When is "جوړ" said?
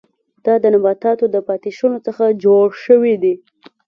2.43-2.65